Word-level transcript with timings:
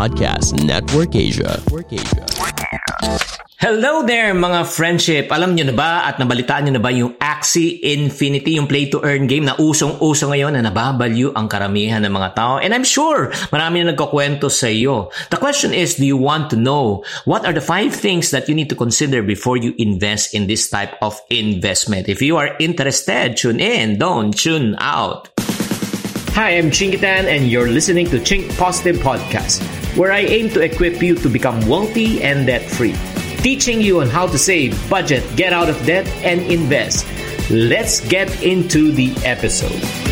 Podcast 0.00 0.56
Network 0.64 1.12
Asia. 1.12 1.60
Network 1.60 1.92
Asia. 1.92 2.24
Hello 3.60 4.00
there 4.00 4.32
mga 4.32 4.64
friendship! 4.64 5.28
Alam 5.28 5.52
nyo 5.52 5.68
na 5.68 5.76
ba 5.76 6.08
at 6.08 6.16
nabalitaan 6.16 6.64
nyo 6.64 6.80
na 6.80 6.80
ba 6.80 6.88
yung 6.88 7.20
Axie 7.20 7.84
Infinity, 7.84 8.56
yung 8.56 8.64
play 8.64 8.88
to 8.88 9.04
earn 9.04 9.28
game 9.28 9.44
na 9.44 9.60
usong-uso 9.60 10.32
ngayon 10.32 10.56
na 10.56 10.64
nababalyo 10.64 11.36
ang 11.36 11.52
karamihan 11.52 12.00
ng 12.00 12.16
mga 12.16 12.32
tao? 12.32 12.56
And 12.56 12.72
I'm 12.72 12.88
sure 12.88 13.28
marami 13.52 13.84
na 13.84 13.92
nagkakwento 13.92 14.48
sa 14.48 14.72
iyo. 14.72 15.12
The 15.28 15.36
question 15.36 15.76
is, 15.76 16.00
do 16.00 16.08
you 16.08 16.16
want 16.16 16.48
to 16.52 16.56
know 16.56 17.04
what 17.28 17.44
are 17.44 17.52
the 17.52 17.60
five 17.60 17.92
things 17.92 18.32
that 18.32 18.48
you 18.48 18.56
need 18.56 18.72
to 18.72 18.80
consider 18.80 19.20
before 19.20 19.60
you 19.60 19.76
invest 19.76 20.32
in 20.32 20.48
this 20.48 20.72
type 20.72 20.96
of 21.04 21.20
investment? 21.28 22.08
If 22.08 22.24
you 22.24 22.40
are 22.40 22.56
interested, 22.56 23.36
tune 23.36 23.60
in. 23.60 24.00
Don't 24.00 24.32
tune 24.32 24.80
out. 24.80 25.29
Hi, 26.32 26.50
I'm 26.56 26.70
Chingitan 26.70 27.24
and 27.24 27.48
you're 27.48 27.68
listening 27.68 28.06
to 28.10 28.18
Chink 28.18 28.56
Positive 28.56 28.96
Podcast, 28.96 29.62
where 29.96 30.12
I 30.12 30.20
aim 30.20 30.48
to 30.50 30.60
equip 30.60 31.02
you 31.02 31.14
to 31.16 31.28
become 31.28 31.66
wealthy 31.68 32.22
and 32.22 32.46
debt-free 32.46 32.94
teaching 33.42 33.80
you 33.80 34.00
on 34.00 34.08
how 34.08 34.26
to 34.26 34.38
save, 34.38 34.76
budget, 34.90 35.24
get 35.36 35.52
out 35.52 35.68
of 35.70 35.86
debt, 35.86 36.06
and 36.22 36.40
invest. 36.42 37.06
Let's 37.50 38.00
get 38.08 38.42
into 38.42 38.92
the 38.92 39.14
episode. 39.24 40.09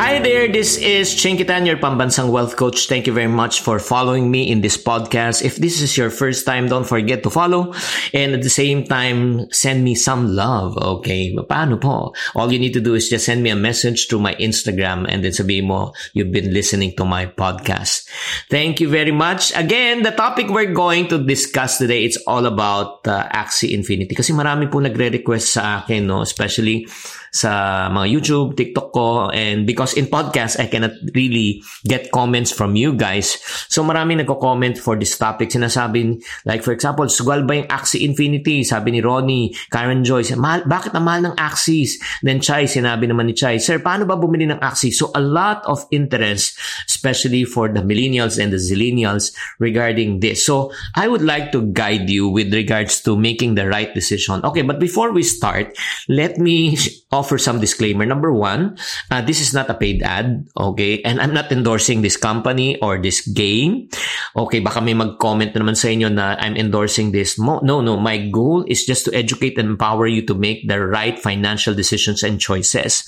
Hi 0.00 0.16
there, 0.16 0.48
this 0.48 0.80
is 0.80 1.12
Chinkitan, 1.12 1.68
your 1.68 1.76
Pambansang 1.76 2.32
Wealth 2.32 2.56
Coach. 2.56 2.88
Thank 2.88 3.04
you 3.04 3.12
very 3.12 3.28
much 3.28 3.60
for 3.60 3.76
following 3.76 4.32
me 4.32 4.48
in 4.48 4.64
this 4.64 4.80
podcast. 4.80 5.44
If 5.44 5.60
this 5.60 5.84
is 5.84 5.92
your 5.92 6.08
first 6.08 6.48
time, 6.48 6.72
don't 6.72 6.88
forget 6.88 7.20
to 7.24 7.28
follow. 7.28 7.76
And 8.16 8.32
at 8.32 8.40
the 8.40 8.48
same 8.48 8.88
time, 8.88 9.52
send 9.52 9.84
me 9.84 9.92
some 9.92 10.32
love, 10.32 10.80
okay? 10.80 11.36
Paano 11.36 11.76
po? 11.76 12.16
All 12.32 12.48
you 12.48 12.56
need 12.56 12.72
to 12.72 12.80
do 12.80 12.96
is 12.96 13.12
just 13.12 13.28
send 13.28 13.44
me 13.44 13.52
a 13.52 13.60
message 13.60 14.08
through 14.08 14.24
my 14.24 14.32
Instagram 14.40 15.04
and 15.04 15.20
then 15.20 15.36
sabihin 15.36 15.68
mo, 15.68 15.92
you've 16.16 16.32
been 16.32 16.48
listening 16.48 16.96
to 16.96 17.04
my 17.04 17.28
podcast. 17.28 18.08
Thank 18.48 18.80
you 18.80 18.88
very 18.88 19.12
much. 19.12 19.52
Again, 19.52 20.00
the 20.00 20.16
topic 20.16 20.48
we're 20.48 20.72
going 20.72 21.12
to 21.12 21.20
discuss 21.20 21.76
today, 21.76 22.08
it's 22.08 22.16
all 22.24 22.48
about 22.48 23.04
uh, 23.04 23.28
Axie 23.36 23.76
Infinity. 23.76 24.16
Kasi 24.16 24.32
marami 24.32 24.64
po 24.64 24.80
nagre-request 24.80 25.60
sa 25.60 25.84
akin, 25.84 26.08
no? 26.08 26.24
Especially 26.24 26.88
sa 27.30 27.86
mga 27.94 28.06
YouTube, 28.10 28.58
TikTok 28.58 28.90
ko, 28.90 29.30
and 29.30 29.62
because 29.62 29.89
in 29.94 30.06
podcast, 30.06 30.60
I 30.60 30.66
cannot 30.66 30.92
really 31.14 31.62
get 31.84 32.10
comments 32.10 32.52
from 32.52 32.76
you 32.76 32.94
guys. 32.94 33.38
So 33.68 33.82
marami 33.82 34.18
nagko-comment 34.20 34.78
for 34.78 34.96
this 34.96 35.16
topic. 35.16 35.50
Sinasabi, 35.50 36.22
like 36.44 36.62
for 36.62 36.72
example, 36.72 37.06
sugal 37.06 37.46
ba 37.46 37.62
yung 37.62 37.68
Axie 37.68 38.04
Infinity? 38.04 38.62
Sabi 38.64 38.92
ni 38.92 39.00
Ronnie, 39.00 39.54
Karen 39.70 40.04
Joyce, 40.04 40.36
mahal, 40.36 40.66
bakit 40.66 40.94
ang 40.94 41.04
mahal 41.06 41.30
ng 41.30 41.36
Axis? 41.38 41.98
Then 42.22 42.40
Chai, 42.40 42.66
sinabi 42.66 43.08
naman 43.08 43.30
ni 43.30 43.34
Chai, 43.34 43.58
Sir, 43.58 43.80
paano 43.80 44.06
ba 44.06 44.18
bumili 44.18 44.48
ng 44.50 44.60
Axis? 44.60 44.98
So 44.98 45.10
a 45.14 45.22
lot 45.22 45.64
of 45.66 45.86
interest, 45.90 46.58
especially 46.86 47.44
for 47.44 47.68
the 47.68 47.80
millennials 47.80 48.36
and 48.36 48.52
the 48.52 48.60
zillennials 48.60 49.32
regarding 49.58 50.20
this. 50.20 50.44
So 50.44 50.72
I 50.94 51.08
would 51.08 51.22
like 51.22 51.52
to 51.52 51.66
guide 51.72 52.10
you 52.10 52.28
with 52.28 52.52
regards 52.52 53.00
to 53.08 53.16
making 53.16 53.54
the 53.54 53.66
right 53.68 53.92
decision. 53.94 54.44
Okay, 54.44 54.62
but 54.62 54.78
before 54.78 55.12
we 55.12 55.22
start, 55.22 55.76
let 56.08 56.38
me 56.38 56.76
offer 57.12 57.38
some 57.38 57.60
disclaimer. 57.60 58.06
Number 58.06 58.32
one, 58.32 58.78
uh, 59.10 59.22
this 59.22 59.40
is 59.40 59.54
not 59.54 59.70
a 59.70 59.74
paid 59.80 60.04
ad, 60.04 60.46
okay? 60.52 61.00
And 61.02 61.20
I'm 61.20 61.32
not 61.32 61.50
endorsing 61.50 62.04
this 62.04 62.20
company 62.20 62.76
or 62.84 63.00
this 63.00 63.24
game. 63.24 63.88
Okay, 64.36 64.60
baka 64.60 64.84
may 64.84 64.92
mag-comment 64.92 65.56
naman 65.56 65.74
sa 65.74 65.88
inyo 65.88 66.12
na 66.12 66.36
I'm 66.36 66.54
endorsing 66.60 67.10
this. 67.10 67.40
No, 67.40 67.58
no, 67.64 67.96
my 67.96 68.28
goal 68.28 68.68
is 68.68 68.84
just 68.84 69.08
to 69.08 69.14
educate 69.16 69.56
and 69.56 69.74
empower 69.74 70.06
you 70.06 70.20
to 70.28 70.36
make 70.36 70.68
the 70.68 70.78
right 70.78 71.18
financial 71.18 71.72
decisions 71.72 72.22
and 72.22 72.36
choices. 72.36 73.02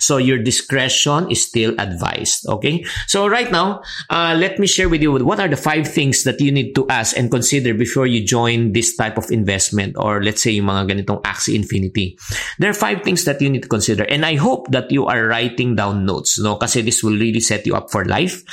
So 0.00 0.16
your 0.16 0.40
discretion 0.40 1.30
is 1.30 1.44
still 1.44 1.76
advised, 1.76 2.48
okay? 2.48 2.84
So 3.06 3.28
right 3.28 3.52
now, 3.52 3.84
uh, 4.08 4.34
let 4.38 4.58
me 4.58 4.66
share 4.66 4.88
with 4.88 5.02
you 5.04 5.12
what 5.20 5.38
are 5.38 5.48
the 5.48 5.60
five 5.60 5.86
things 5.86 6.24
that 6.24 6.40
you 6.40 6.50
need 6.50 6.74
to 6.74 6.88
ask 6.88 7.16
and 7.16 7.30
consider 7.30 7.74
before 7.74 8.06
you 8.06 8.24
join 8.24 8.72
this 8.72 8.96
type 8.96 9.18
of 9.18 9.30
investment 9.30 9.96
or 10.00 10.22
let's 10.22 10.40
say 10.42 10.56
yung 10.56 10.72
mga 10.72 10.94
ganitong 10.94 11.20
Axie 11.22 11.54
Infinity. 11.54 12.16
There 12.58 12.70
are 12.70 12.76
five 12.76 13.02
things 13.02 13.24
that 13.24 13.42
you 13.42 13.50
need 13.50 13.62
to 13.62 13.68
consider. 13.68 14.04
And 14.04 14.24
I 14.24 14.36
hope 14.36 14.70
that 14.70 14.90
you 14.90 15.06
are 15.06 15.26
writing 15.26 15.74
down 15.76 16.06
notes, 16.06 16.13
no? 16.38 16.54
Kasi 16.56 16.82
this 16.82 17.02
will 17.02 17.16
really 17.16 17.40
set 17.40 17.66
you 17.66 17.74
up 17.74 17.90
for 17.90 18.04
life. 18.04 18.44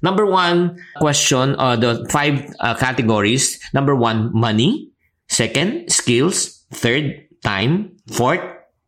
Number 0.00 0.24
one 0.24 0.78
question, 0.96 1.58
uh, 1.58 1.76
the 1.76 2.06
five 2.08 2.46
uh, 2.60 2.74
categories. 2.78 3.58
Number 3.74 3.94
one, 3.94 4.30
money. 4.32 4.88
Second, 5.28 5.90
skills. 5.90 6.64
Third, 6.72 7.26
time. 7.42 7.96
Fourth, 8.08 8.42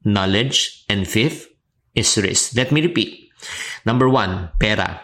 knowledge. 0.05 0.85
And 0.89 1.07
fifth 1.07 1.49
is 1.95 2.17
risk. 2.17 2.57
Let 2.57 2.73
me 2.73 2.83
repeat. 2.83 3.31
Number 3.85 4.09
one, 4.09 4.51
pera. 4.61 5.03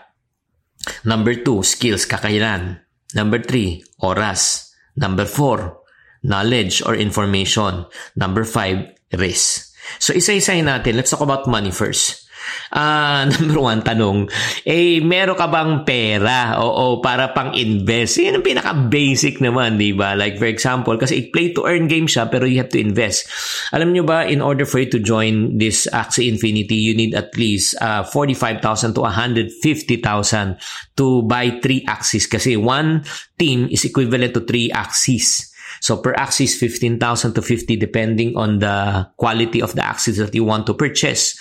Number 1.04 1.34
two, 1.34 1.62
skills, 1.62 2.06
kakayanan. 2.06 2.80
Number 3.14 3.42
three, 3.42 3.82
oras. 4.00 4.70
Number 4.96 5.24
four, 5.24 5.80
knowledge 6.22 6.82
or 6.82 6.94
information. 6.94 7.86
Number 8.16 8.44
five, 8.44 8.94
risk. 9.14 9.74
So 9.98 10.12
isa-isahin 10.12 10.68
natin. 10.68 11.00
Let's 11.00 11.10
talk 11.10 11.24
about 11.24 11.48
money 11.48 11.72
first. 11.72 12.27
Uh, 12.72 13.28
number 13.32 13.58
one, 13.58 13.80
tanong, 13.82 14.28
eh, 14.64 15.00
meron 15.00 15.36
ka 15.36 15.48
bang 15.48 15.82
pera? 15.84 16.58
Oo, 16.60 17.00
para 17.00 17.32
pang 17.32 17.52
invest. 17.56 18.20
Yan 18.20 18.40
ang 18.40 18.46
pinaka-basic 18.46 19.40
naman, 19.40 19.80
di 19.80 19.96
ba? 19.96 20.12
Like, 20.12 20.36
for 20.36 20.50
example, 20.50 20.96
kasi 20.96 21.28
play 21.32 21.52
to 21.52 21.64
earn 21.64 21.88
game 21.88 22.06
siya, 22.06 22.28
pero 22.28 22.44
you 22.44 22.60
have 22.60 22.72
to 22.72 22.80
invest. 22.80 23.28
Alam 23.72 23.92
nyo 23.92 24.04
ba, 24.04 24.28
in 24.28 24.40
order 24.40 24.64
for 24.64 24.80
you 24.80 24.90
to 24.90 25.00
join 25.00 25.56
this 25.56 25.88
Axie 25.90 26.28
Infinity, 26.28 26.76
you 26.76 26.94
need 26.94 27.14
at 27.14 27.34
least 27.36 27.74
uh, 27.80 28.04
45,000 28.04 28.94
to 28.94 29.02
150,000 29.04 30.56
to 30.96 31.22
buy 31.24 31.56
three 31.60 31.84
Axis. 31.88 32.26
Kasi 32.26 32.56
one 32.56 33.04
team 33.38 33.68
is 33.70 33.84
equivalent 33.84 34.34
to 34.34 34.42
three 34.44 34.70
Axis. 34.70 35.48
So 35.80 35.98
per 35.98 36.14
axis, 36.14 36.58
15,000 36.58 37.34
to 37.34 37.42
50 37.42 37.76
depending 37.76 38.36
on 38.36 38.58
the 38.58 39.08
quality 39.16 39.62
of 39.62 39.74
the 39.74 39.84
axis 39.84 40.18
that 40.18 40.34
you 40.34 40.44
want 40.44 40.66
to 40.66 40.74
purchase. 40.74 41.38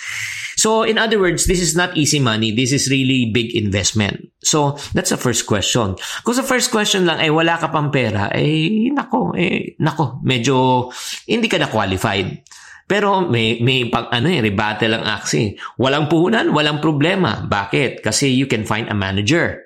So 0.58 0.82
in 0.82 0.98
other 0.98 1.22
words, 1.22 1.46
this 1.46 1.62
is 1.62 1.78
not 1.78 1.94
easy 1.94 2.18
money. 2.18 2.50
This 2.50 2.74
is 2.74 2.90
really 2.90 3.30
big 3.30 3.54
investment. 3.54 4.34
So 4.42 4.74
that's 4.90 5.14
the 5.14 5.20
first 5.20 5.46
question. 5.46 5.94
Kung 6.26 6.34
sa 6.34 6.42
first 6.42 6.74
question 6.74 7.06
lang 7.06 7.22
ay 7.22 7.30
wala 7.30 7.62
ka 7.62 7.70
pang 7.70 7.94
pera, 7.94 8.26
eh 8.34 8.90
nako, 8.90 9.38
eh 9.38 9.78
nako, 9.78 10.18
medyo 10.26 10.90
hindi 11.30 11.46
ka 11.46 11.62
na 11.62 11.70
qualified. 11.70 12.42
Pero 12.88 13.22
may, 13.22 13.62
may 13.62 13.86
pag 13.86 14.10
ano 14.10 14.26
eh, 14.32 14.42
rebate 14.42 14.90
lang 14.90 15.04
aksi. 15.06 15.54
Walang 15.78 16.10
puhunan, 16.10 16.50
walang 16.50 16.82
problema. 16.82 17.44
Bakit? 17.44 18.02
Kasi 18.02 18.32
you 18.32 18.48
can 18.48 18.64
find 18.64 18.90
a 18.90 18.96
manager. 18.96 19.62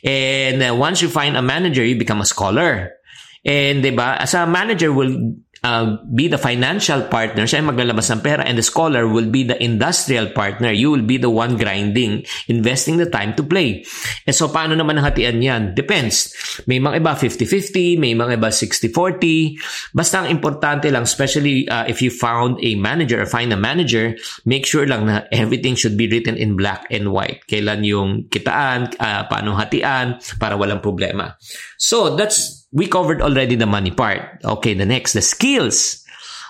And 0.00 0.62
uh, 0.62 0.72
once 0.72 1.02
you 1.02 1.10
find 1.10 1.36
a 1.36 1.42
manager, 1.42 1.84
you 1.84 1.98
become 1.98 2.22
a 2.22 2.28
scholar. 2.28 3.02
And 3.42 3.82
'di 3.82 3.92
ba, 3.98 4.16
as 4.22 4.38
a 4.38 4.46
manager 4.46 4.94
will 4.94 5.34
uh, 5.62 5.96
be 6.10 6.26
the 6.26 6.38
financial 6.38 7.02
partner, 7.06 7.46
siya 7.46 7.62
ay 7.62 7.70
maglalabas 7.70 8.10
ng 8.10 8.20
pera 8.20 8.42
and 8.42 8.58
the 8.58 8.66
scholar 8.66 9.06
will 9.06 9.30
be 9.30 9.46
the 9.46 9.56
industrial 9.62 10.30
partner. 10.34 10.74
You 10.74 10.90
will 10.90 11.06
be 11.06 11.16
the 11.16 11.30
one 11.30 11.56
grinding, 11.56 12.26
investing 12.50 12.98
the 12.98 13.06
time 13.06 13.34
to 13.38 13.42
play. 13.46 13.86
And 14.26 14.34
so 14.34 14.50
paano 14.50 14.74
naman 14.74 14.98
ang 14.98 15.06
hatian 15.06 15.38
yan? 15.38 15.74
Depends. 15.78 16.34
May 16.66 16.82
mga 16.82 17.02
iba 17.02 17.12
50-50, 17.14 17.98
may 17.98 18.12
mga 18.18 18.42
iba 18.42 18.50
60-40. 18.50 19.94
Basta 19.94 20.26
ang 20.26 20.28
importante 20.28 20.90
lang, 20.90 21.06
especially 21.06 21.66
uh, 21.70 21.86
if 21.86 22.02
you 22.02 22.10
found 22.10 22.58
a 22.60 22.74
manager 22.74 23.22
or 23.22 23.26
find 23.26 23.54
a 23.54 23.58
manager, 23.58 24.18
make 24.44 24.66
sure 24.66 24.84
lang 24.84 25.06
na 25.06 25.24
everything 25.30 25.78
should 25.78 25.94
be 25.94 26.10
written 26.10 26.34
in 26.34 26.58
black 26.58 26.90
and 26.90 27.14
white. 27.14 27.46
Kailan 27.46 27.86
yung 27.86 28.26
kitaan, 28.26 28.90
uh, 28.98 29.22
paano 29.30 29.54
hatian, 29.54 30.18
para 30.42 30.58
walang 30.58 30.82
problema. 30.82 31.38
So 31.78 32.18
that's 32.18 32.61
we 32.72 32.88
covered 32.88 33.20
already 33.20 33.54
the 33.54 33.68
money 33.68 33.92
part. 33.92 34.40
Okay, 34.44 34.74
the 34.74 34.88
next, 34.88 35.12
the 35.12 35.22
skills. 35.22 36.02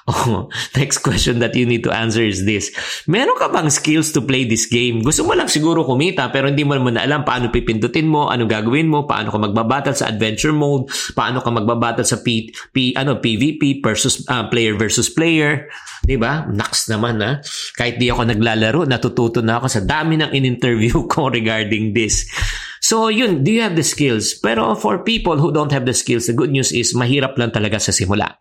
Oh, 0.11 0.51
next 0.75 0.99
question 0.99 1.39
that 1.39 1.55
you 1.55 1.63
need 1.63 1.87
to 1.87 1.95
answer 1.95 2.27
is 2.27 2.43
this. 2.43 2.75
Meron 3.07 3.39
ka 3.39 3.47
bang 3.55 3.71
skills 3.71 4.11
to 4.11 4.19
play 4.19 4.43
this 4.43 4.67
game? 4.67 4.99
Gusto 4.99 5.23
mo 5.23 5.31
lang 5.39 5.47
siguro 5.47 5.87
kumita 5.87 6.27
pero 6.35 6.51
hindi 6.51 6.67
mo 6.67 6.75
naman 6.75 6.99
alam 6.99 7.23
paano 7.23 7.55
pipindutin 7.55 8.11
mo, 8.11 8.27
ano 8.27 8.51
gagawin 8.51 8.91
mo, 8.91 9.07
paano 9.07 9.31
ka 9.31 9.39
magbabattle 9.39 9.95
sa 9.95 10.11
adventure 10.11 10.51
mode, 10.51 10.91
paano 11.15 11.39
ka 11.39 11.55
magbabattle 11.55 12.03
sa 12.03 12.19
P, 12.19 12.51
P 12.75 12.91
ano 12.99 13.23
PVP 13.23 13.79
versus 13.79 14.27
uh, 14.27 14.51
player 14.51 14.75
versus 14.75 15.07
player, 15.07 15.71
'di 16.03 16.19
ba? 16.19 16.51
Naks 16.51 16.91
naman 16.91 17.23
ha. 17.23 17.39
Kahit 17.79 18.03
di 18.03 18.11
ako 18.11 18.27
naglalaro, 18.27 18.83
natututo 18.83 19.39
na 19.39 19.63
ako 19.63 19.71
sa 19.71 19.87
dami 19.87 20.19
ng 20.19 20.35
in-interview 20.35 21.07
ko 21.13 21.31
regarding 21.31 21.95
this. 21.95 22.27
So 22.93 23.09
yun, 23.09 23.41
do 23.41 23.49
you 23.49 23.65
have 23.65 23.73
the 23.73 23.81
skills? 23.81 24.37
Pero 24.37 24.77
for 24.77 25.01
people 25.01 25.41
who 25.41 25.49
don't 25.49 25.73
have 25.73 25.89
the 25.89 25.97
skills, 25.97 26.29
the 26.29 26.37
good 26.37 26.53
news 26.53 26.77
is 26.77 26.93
mahirap 26.93 27.41
lang 27.41 27.49
talaga 27.49 27.81
sa 27.81 27.89
simula. 27.89 28.37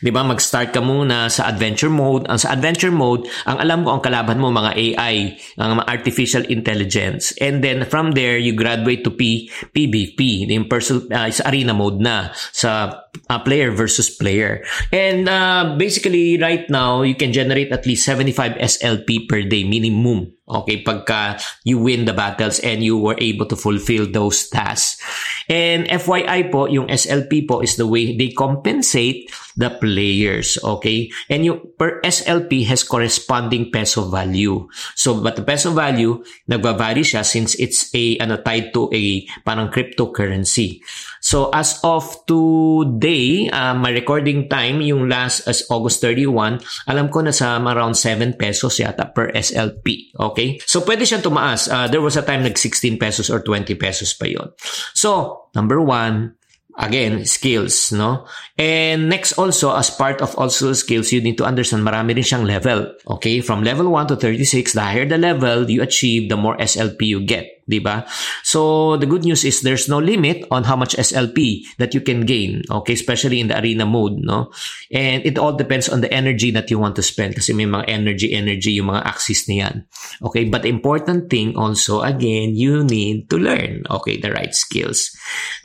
'Di 0.00 0.08
ba? 0.08 0.24
Mag-start 0.24 0.72
ka 0.72 0.80
muna 0.80 1.28
sa 1.28 1.44
adventure 1.52 1.92
mode. 1.92 2.24
Ang 2.24 2.40
sa 2.40 2.56
adventure 2.56 2.88
mode, 2.88 3.28
ang 3.44 3.60
alam 3.60 3.84
ko 3.84 4.00
ang 4.00 4.00
kalaban 4.00 4.40
mo 4.40 4.48
mga 4.48 4.72
AI, 4.80 5.36
ang 5.60 5.76
mga 5.76 5.92
artificial 5.92 6.48
intelligence. 6.48 7.36
And 7.36 7.60
then 7.60 7.84
from 7.84 8.16
there, 8.16 8.40
you 8.40 8.56
graduate 8.56 9.04
to 9.04 9.12
P 9.12 9.52
PvP, 9.76 10.48
yung 10.48 10.72
person 10.72 11.12
uh, 11.12 11.28
sa 11.28 11.44
arena 11.52 11.76
mode 11.76 12.00
na 12.00 12.32
sa 12.56 13.04
uh, 13.28 13.40
player 13.44 13.76
versus 13.76 14.08
player. 14.08 14.64
And 14.88 15.28
uh, 15.28 15.76
basically 15.76 16.40
right 16.40 16.64
now, 16.72 17.04
you 17.04 17.12
can 17.12 17.36
generate 17.36 17.76
at 17.76 17.84
least 17.84 18.08
75 18.08 18.56
SLP 18.56 19.28
per 19.28 19.44
day 19.44 19.68
minimum. 19.68 20.35
Okay, 20.46 20.86
pagka 20.86 21.42
you 21.66 21.82
win 21.82 22.06
the 22.06 22.14
battles 22.14 22.62
and 22.62 22.78
you 22.78 22.94
were 22.94 23.18
able 23.18 23.50
to 23.50 23.58
fulfill 23.58 24.06
those 24.06 24.46
tasks. 24.46 25.02
And 25.50 25.90
FYI 25.90 26.54
po, 26.54 26.70
yung 26.70 26.86
SLP 26.86 27.50
po 27.50 27.66
is 27.66 27.74
the 27.74 27.86
way 27.86 28.14
they 28.14 28.30
compensate 28.30 29.26
the 29.58 29.74
players. 29.74 30.54
Okay? 30.62 31.10
And 31.26 31.42
yung 31.42 31.74
per 31.74 31.98
SLP 31.98 32.62
has 32.70 32.86
corresponding 32.86 33.74
peso 33.74 34.06
value. 34.06 34.70
So, 34.94 35.18
but 35.18 35.34
the 35.34 35.42
peso 35.42 35.74
value, 35.74 36.22
nagva-vary 36.46 37.02
siya 37.02 37.26
since 37.26 37.58
it's 37.58 37.90
a, 37.90 38.18
ano, 38.22 38.38
tied 38.38 38.70
to 38.70 38.86
a 38.94 39.26
parang 39.42 39.74
cryptocurrency. 39.74 40.78
So, 41.26 41.50
as 41.50 41.82
of 41.82 42.06
today, 42.22 43.50
uh, 43.50 43.74
my 43.74 43.90
recording 43.90 44.46
time, 44.46 44.78
yung 44.78 45.10
last 45.10 45.50
as 45.50 45.66
August 45.74 45.98
31, 45.98 46.62
alam 46.86 47.10
ko 47.10 47.18
na 47.26 47.34
sa 47.34 47.58
around 47.58 47.98
7 47.98 48.38
pesos 48.38 48.78
yata 48.78 49.10
per 49.10 49.34
SLP. 49.34 50.14
Okay? 50.14 50.62
So, 50.62 50.86
pwede 50.86 51.02
siyang 51.02 51.26
tumaas. 51.26 51.66
Uh, 51.66 51.90
there 51.90 51.98
was 51.98 52.14
a 52.14 52.22
time 52.22 52.46
nag 52.46 52.54
16 52.54 52.94
pesos 53.02 53.26
or 53.26 53.42
20 53.42 53.74
pesos 53.74 54.14
pa 54.14 54.30
yon. 54.30 54.54
So, 54.94 55.50
number 55.50 55.82
one, 55.82 56.38
again, 56.78 57.26
skills, 57.26 57.90
no? 57.90 58.30
And 58.54 59.10
next 59.10 59.34
also, 59.34 59.74
as 59.74 59.90
part 59.90 60.22
of 60.22 60.30
also 60.38 60.78
skills, 60.78 61.10
you 61.10 61.18
need 61.18 61.42
to 61.42 61.48
understand 61.48 61.82
marami 61.82 62.14
rin 62.14 62.22
siyang 62.22 62.46
level. 62.46 62.94
Okay? 63.18 63.42
From 63.42 63.66
level 63.66 63.90
1 63.90 64.14
to 64.14 64.16
36, 64.22 64.78
the 64.78 64.84
higher 64.86 65.02
the 65.02 65.18
level 65.18 65.66
you 65.66 65.82
achieve, 65.82 66.30
the 66.30 66.38
more 66.38 66.54
SLP 66.62 67.02
you 67.02 67.26
get. 67.26 67.55
Di 67.66 67.82
ba? 67.82 68.06
So 68.46 68.96
the 68.96 69.06
good 69.06 69.26
news 69.26 69.44
is 69.44 69.60
there's 69.60 69.90
no 69.90 69.98
limit 69.98 70.46
on 70.50 70.64
how 70.64 70.78
much 70.78 70.94
SLP 70.96 71.66
that 71.78 71.92
you 71.92 72.00
can 72.00 72.22
gain, 72.22 72.62
okay? 72.70 72.94
Especially 72.94 73.42
in 73.42 73.50
the 73.50 73.58
arena 73.58 73.84
mode, 73.84 74.22
no? 74.22 74.54
And 74.90 75.26
it 75.26 75.36
all 75.36 75.52
depends 75.52 75.90
on 75.90 76.00
the 76.00 76.10
energy 76.14 76.50
that 76.54 76.70
you 76.70 76.78
want 76.78 76.94
to 76.96 77.04
spend 77.04 77.34
kasi 77.34 77.52
may 77.52 77.66
mga 77.66 77.84
energy 77.90 78.32
energy 78.32 78.78
yung 78.78 78.94
mga 78.94 79.02
axis 79.04 79.50
niyan. 79.50 79.84
Okay, 80.22 80.46
but 80.46 80.64
important 80.64 81.28
thing 81.28 81.58
also 81.58 82.00
again, 82.06 82.54
you 82.54 82.86
need 82.86 83.28
to 83.28 83.36
learn, 83.36 83.82
okay, 83.90 84.16
the 84.16 84.30
right 84.30 84.54
skills. 84.54 85.10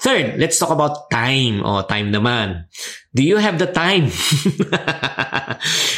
Third, 0.01 0.41
let's 0.41 0.57
talk 0.57 0.73
about 0.73 1.09
time. 1.13 1.61
Oh, 1.61 1.85
time 1.85 2.11
naman. 2.11 2.65
Do 3.11 3.27
you 3.27 3.43
have 3.43 3.59
the 3.59 3.67
time? 3.67 4.07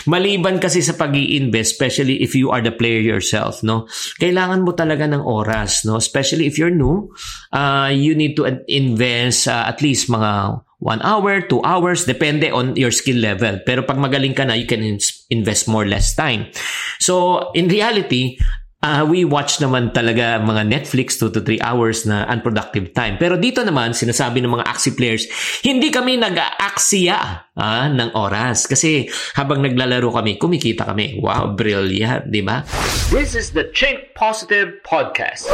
Maliban 0.10 0.58
kasi 0.58 0.82
sa 0.82 0.98
pag 0.98 1.14
invest 1.14 1.78
especially 1.78 2.26
if 2.26 2.34
you 2.34 2.50
are 2.50 2.58
the 2.58 2.74
player 2.74 2.98
yourself, 2.98 3.62
no? 3.62 3.86
Kailangan 4.18 4.66
mo 4.66 4.74
talaga 4.74 5.06
ng 5.06 5.22
oras, 5.22 5.86
no? 5.86 6.02
Especially 6.02 6.50
if 6.50 6.58
you're 6.58 6.74
new, 6.74 7.14
uh, 7.54 7.94
you 7.94 8.18
need 8.18 8.34
to 8.34 8.50
invest 8.66 9.46
uh, 9.46 9.70
at 9.70 9.78
least 9.86 10.10
mga 10.10 10.66
one 10.82 11.02
hour, 11.06 11.46
two 11.46 11.62
hours, 11.62 12.10
depende 12.10 12.50
on 12.50 12.76
your 12.76 12.92
skill 12.92 13.22
level. 13.22 13.62
Pero 13.62 13.86
pag 13.86 14.02
magaling 14.02 14.34
ka 14.34 14.44
na, 14.44 14.58
you 14.58 14.66
can 14.66 14.82
invest 15.30 15.70
more 15.70 15.86
less 15.86 16.18
time. 16.18 16.50
So, 16.98 17.54
in 17.54 17.70
reality, 17.70 18.42
uh, 18.84 19.08
we 19.08 19.24
watch 19.24 19.64
naman 19.64 19.96
talaga 19.96 20.38
mga 20.44 20.68
Netflix 20.68 21.16
2 21.18 21.32
to 21.32 21.42
3 21.42 21.64
hours 21.64 22.04
na 22.04 22.28
unproductive 22.28 22.92
time. 22.92 23.16
Pero 23.16 23.40
dito 23.40 23.64
naman, 23.64 23.96
sinasabi 23.96 24.44
ng 24.44 24.52
mga 24.60 24.68
Axie 24.68 24.94
players, 24.94 25.26
hindi 25.64 25.88
kami 25.90 26.20
nag-aaksya 26.20 27.18
ah, 27.56 27.88
ng 27.88 28.14
oras. 28.14 28.68
Kasi 28.68 29.08
habang 29.40 29.64
naglalaro 29.64 30.12
kami, 30.12 30.36
kumikita 30.36 30.84
kami. 30.84 31.18
Wow, 31.24 31.56
brilliant, 31.56 32.28
di 32.28 32.44
ba? 32.44 32.68
This 33.10 33.34
is 33.34 33.56
the 33.56 33.72
Chink 33.72 34.12
Positive 34.14 34.84
Podcast. 34.84 35.48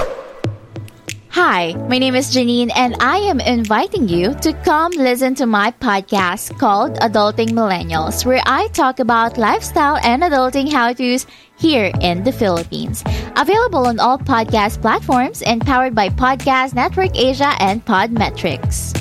Hi, 1.32 1.74
my 1.88 2.00
name 2.00 2.16
is 2.16 2.34
Janine, 2.34 2.72
and 2.76 2.96
I 3.00 3.18
am 3.18 3.40
inviting 3.40 4.08
you 4.10 4.34
to 4.42 4.52
come 4.64 4.92
listen 4.94 5.36
to 5.36 5.46
my 5.46 5.70
podcast 5.70 6.58
called 6.58 6.98
Adulting 7.02 7.50
Millennials, 7.50 8.26
where 8.26 8.42
I 8.48 8.68
talk 8.70 9.00
about 9.00 9.38
lifestyle 9.38 9.98
and 9.98 10.24
adulting 10.24 10.72
how 10.72 10.92
to's 10.92 11.28
here 11.56 11.92
in 12.02 12.24
the 12.24 12.32
Philippines. 12.32 13.04
Available 13.38 13.86
on 13.86 14.00
all 14.00 14.18
podcast 14.18 14.82
platforms 14.82 15.44
and 15.44 15.62
powered 15.62 15.94
by 15.94 16.10
Podcast 16.10 16.74
Network 16.74 17.16
Asia 17.16 17.54
and 17.60 17.86
Podmetrics. 17.86 18.98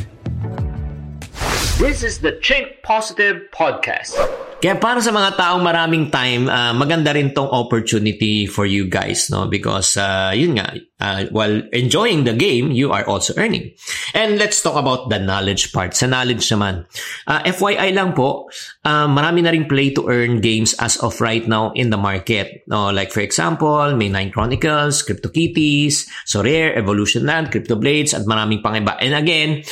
This 1.79 2.03
is 2.03 2.19
the 2.19 2.33
Chink 2.33 2.78
Positive 2.89 3.53
Podcast. 3.53 4.17
Kaya 4.65 4.81
para 4.81 4.99
sa 5.05 5.13
mga 5.13 5.37
taong 5.37 5.61
maraming 5.61 6.09
time, 6.09 6.49
uh, 6.49 6.73
maganda 6.73 7.13
rin 7.13 7.37
tong 7.37 7.47
opportunity 7.53 8.49
for 8.49 8.65
you 8.65 8.89
guys, 8.89 9.29
no? 9.29 9.45
Because, 9.45 10.01
uh, 10.01 10.33
yun 10.33 10.57
nga, 10.57 10.73
uh, 10.99 11.29
while 11.31 11.63
enjoying 11.77 12.25
the 12.25 12.33
game, 12.33 12.73
you 12.73 12.89
are 12.91 13.05
also 13.05 13.37
earning. 13.37 13.77
And 14.17 14.41
let's 14.41 14.65
talk 14.65 14.75
about 14.75 15.13
the 15.13 15.21
knowledge 15.21 15.71
part. 15.71 15.93
Sa 15.95 16.09
knowledge 16.09 16.49
naman, 16.49 16.89
uh, 17.29 17.45
FYI 17.45 17.93
lang 17.93 18.17
po, 18.17 18.49
uh, 18.89 19.07
marami 19.07 19.45
na 19.45 19.53
rin 19.53 19.69
play-to-earn 19.69 20.41
games 20.41 20.73
as 20.81 20.97
of 21.05 21.21
right 21.21 21.45
now 21.45 21.71
in 21.77 21.93
the 21.93 22.01
market. 22.01 22.65
No? 22.73 22.89
Like 22.89 23.13
for 23.13 23.21
example, 23.21 23.95
may 23.95 24.09
Nine 24.09 24.33
Chronicles, 24.33 25.05
CryptoKitties, 25.05 26.09
Sorare, 26.25 26.73
Evolution 26.73 27.29
Land, 27.29 27.53
Crypto 27.53 27.77
Blades, 27.77 28.17
at 28.17 28.25
maraming 28.25 28.65
pang 28.65 28.81
iba. 28.81 28.97
And 28.99 29.13
again, 29.13 29.63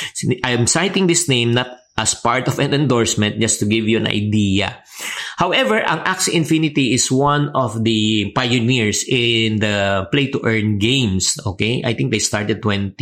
I'm 0.44 0.68
citing 0.68 1.08
this 1.08 1.32
name 1.32 1.56
not 1.56 1.86
as 1.96 2.14
part 2.14 2.46
of 2.46 2.58
an 2.58 2.74
endorsement 2.74 3.05
just 3.14 3.62
to 3.62 3.66
give 3.66 3.86
you 3.86 3.96
an 3.96 4.10
idea. 4.10 4.82
However, 5.36 5.84
ang 5.84 6.00
Axie 6.08 6.32
Infinity 6.32 6.96
is 6.96 7.12
one 7.12 7.52
of 7.52 7.84
the 7.84 8.32
pioneers 8.32 9.04
in 9.04 9.60
the 9.60 10.08
play 10.08 10.32
to 10.32 10.40
earn 10.44 10.80
games. 10.80 11.36
Okay? 11.44 11.84
I 11.84 11.92
think 11.92 12.10
they 12.10 12.18
started 12.18 12.64
20 12.64 12.96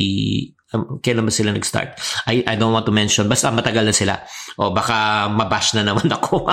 um, 0.75 0.99
kailan 0.99 1.23
ba 1.23 1.31
sila 1.31 1.55
nag-start? 1.55 1.95
I, 2.27 2.43
I 2.43 2.55
don't 2.59 2.75
want 2.75 2.91
to 2.91 2.95
mention. 2.95 3.31
Basta 3.31 3.55
matagal 3.55 3.87
na 3.87 3.95
sila. 3.95 4.15
O 4.59 4.75
baka 4.75 5.31
mabash 5.31 5.79
na 5.79 5.87
naman 5.87 6.11
ako 6.19 6.51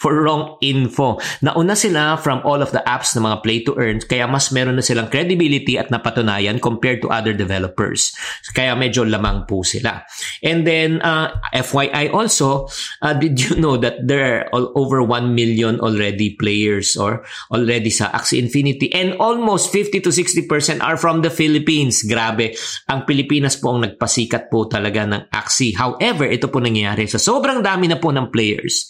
for 0.00 0.16
wrong 0.24 0.56
info. 0.64 1.20
Nauna 1.44 1.76
sila 1.76 2.16
from 2.16 2.40
all 2.48 2.64
of 2.64 2.72
the 2.72 2.80
apps 2.88 3.12
na 3.12 3.20
mga 3.20 3.38
play 3.44 3.58
to 3.60 3.76
earn 3.76 4.00
kaya 4.00 4.24
mas 4.24 4.48
meron 4.48 4.80
na 4.80 4.84
silang 4.84 5.12
credibility 5.12 5.76
at 5.76 5.92
napatunayan 5.92 6.56
compared 6.56 7.04
to 7.04 7.12
other 7.12 7.36
developers. 7.36 8.16
Kaya 8.56 8.72
medyo 8.72 9.04
lamang 9.04 9.44
po 9.44 9.60
sila. 9.60 10.00
And 10.40 10.64
then, 10.64 11.04
uh, 11.04 11.36
FYI 11.52 12.16
also, 12.16 12.72
uh, 13.04 13.12
did 13.12 13.36
you 13.36 13.60
know 13.60 13.76
that 13.76 14.00
there 14.00 14.48
are 14.48 14.72
over 14.72 15.04
1 15.04 15.36
million 15.36 15.76
already 15.84 16.32
players 16.40 16.96
or 16.96 17.20
already 17.52 17.92
sa 17.92 18.08
Axie 18.16 18.40
Infinity 18.40 18.88
and 18.96 19.20
almost 19.20 19.68
50 19.68 20.00
to 20.00 20.08
60% 20.08 20.80
are 20.80 20.96
from 20.96 21.20
the 21.20 21.28
Philippines. 21.28 22.00
Grabe. 22.08 22.56
Ang 22.88 23.04
Pilipinas 23.04 23.60
po 23.60 23.76
ang 23.76 23.84
nagpasikat 23.84 24.48
po 24.48 24.64
talaga 24.64 25.04
ng 25.04 25.28
Axie. 25.28 25.76
However, 25.76 26.24
ito 26.24 26.48
po 26.48 26.64
nangyayari 26.64 27.04
sa 27.04 27.20
sobrang 27.20 27.60
dami 27.60 27.84
na 27.84 28.00
po 28.00 28.08
ng 28.08 28.32
players. 28.32 28.88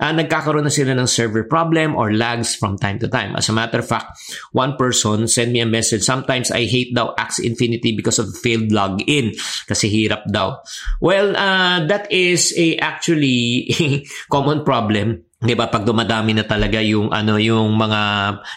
Uh, 0.00 0.14
nagkakaroon 0.14 0.64
na 0.64 0.72
sila 0.72 0.94
ng 0.94 1.06
server 1.06 1.44
problem 1.44 1.94
or 1.94 2.14
lags 2.14 2.54
from 2.54 2.78
time 2.78 2.98
to 2.98 3.06
time. 3.06 3.34
As 3.36 3.50
a 3.50 3.54
matter 3.54 3.82
of 3.82 3.88
fact, 3.88 4.18
one 4.52 4.78
person 4.78 5.28
sent 5.28 5.52
me 5.52 5.60
a 5.60 5.68
message, 5.68 6.02
sometimes 6.02 6.50
I 6.50 6.64
hate 6.64 6.94
daw 6.94 7.14
Axie 7.18 7.46
Infinity 7.46 7.94
because 7.94 8.18
of 8.18 8.30
failed 8.38 8.70
login 8.70 9.34
kasi 9.66 9.90
hirap 9.90 10.26
daw. 10.30 10.62
Well, 11.02 11.36
uh, 11.36 11.86
that 11.86 12.10
is 12.10 12.54
a 12.56 12.78
actually 12.78 13.68
common 14.32 14.64
problem 14.64 15.27
'di 15.38 15.54
ba? 15.54 15.70
Pag 15.70 15.86
dumadami 15.86 16.34
na 16.34 16.42
talaga 16.42 16.82
yung 16.82 17.14
ano 17.14 17.38
yung 17.38 17.78
mga 17.78 18.00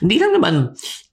hindi 0.01 0.15
lang 0.17 0.33
naman 0.33 0.55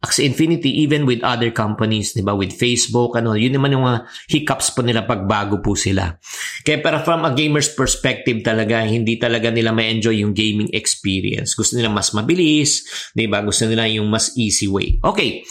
Axie 0.00 0.24
Infinity 0.24 0.80
even 0.80 1.04
with 1.04 1.20
other 1.20 1.52
companies 1.52 2.16
'di 2.16 2.24
ba? 2.24 2.32
With 2.32 2.56
Facebook 2.56 3.12
ano 3.20 3.36
yun 3.36 3.52
naman 3.52 3.76
yung 3.76 3.84
mga 3.84 4.08
hiccups 4.32 4.72
po 4.72 4.80
nila 4.80 5.04
pag 5.04 5.28
bago 5.28 5.60
po 5.60 5.76
sila. 5.76 6.16
Kaya 6.64 6.80
para 6.80 7.04
from 7.04 7.28
a 7.28 7.36
gamer's 7.36 7.68
perspective 7.68 8.40
talaga 8.40 8.80
hindi 8.88 9.20
talaga 9.20 9.52
nila 9.52 9.76
ma-enjoy 9.76 10.24
yung 10.24 10.32
gaming 10.32 10.72
experience. 10.72 11.52
Gusto 11.52 11.76
nila 11.76 11.92
mas 11.92 12.16
mabilis 12.16 12.88
'di 13.12 13.28
ba? 13.28 13.44
Gusto 13.44 13.68
nila 13.68 13.84
yung 13.92 14.08
mas 14.08 14.32
easy 14.40 14.72
way. 14.72 14.96
Okay 15.04 15.44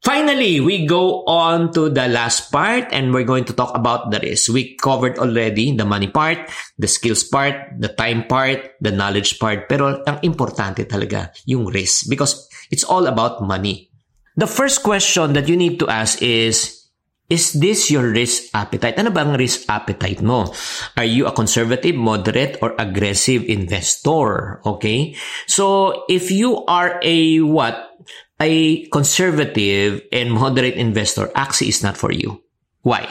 Finally, 0.00 0.60
we 0.64 0.86
go 0.88 1.20
on 1.28 1.68
to 1.76 1.92
the 1.92 2.08
last 2.08 2.48
part 2.48 2.88
and 2.90 3.12
we're 3.12 3.26
going 3.26 3.44
to 3.44 3.52
talk 3.52 3.76
about 3.76 4.10
the 4.10 4.18
risk. 4.20 4.48
We 4.48 4.74
covered 4.76 5.18
already 5.18 5.76
the 5.76 5.84
money 5.84 6.08
part, 6.08 6.48
the 6.78 6.88
skills 6.88 7.22
part, 7.22 7.76
the 7.76 7.88
time 7.92 8.24
part, 8.24 8.80
the 8.80 8.92
knowledge 8.92 9.38
part. 9.38 9.68
Pero 9.68 10.00
ang 10.08 10.24
importante 10.24 10.88
talaga 10.88 11.28
yung 11.44 11.68
risk 11.68 12.08
because 12.08 12.48
it's 12.72 12.84
all 12.84 13.04
about 13.04 13.44
money. 13.44 13.92
The 14.40 14.48
first 14.48 14.80
question 14.80 15.36
that 15.36 15.52
you 15.52 15.56
need 15.56 15.76
to 15.84 15.88
ask 15.92 16.22
is, 16.24 16.80
is 17.28 17.52
this 17.60 17.92
your 17.92 18.08
risk 18.08 18.48
appetite? 18.56 18.96
Ano 18.96 19.12
bang 19.12 19.36
risk 19.36 19.68
appetite 19.68 20.24
mo? 20.24 20.48
Are 20.96 21.04
you 21.04 21.28
a 21.28 21.32
conservative, 21.32 21.94
moderate, 21.94 22.56
or 22.64 22.72
aggressive 22.80 23.44
investor? 23.44 24.64
Okay? 24.64 25.14
So, 25.46 26.02
if 26.08 26.32
you 26.32 26.64
are 26.64 26.98
a 27.04 27.44
what? 27.44 27.89
A 28.40 28.86
conservative 28.88 30.02
and 30.10 30.32
moderate 30.32 30.74
investor, 30.74 31.28
Axie 31.36 31.68
is 31.68 31.82
not 31.82 31.96
for 31.96 32.10
you. 32.10 32.42
Why? 32.82 33.06